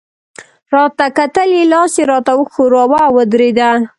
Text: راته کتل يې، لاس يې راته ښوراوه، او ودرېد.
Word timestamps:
راته 0.75 1.05
کتل 1.17 1.49
يې، 1.57 1.63
لاس 1.71 1.93
يې 1.99 2.03
راته 2.11 2.33
ښوراوه، 2.53 2.99
او 3.07 3.13
ودرېد. 3.17 3.59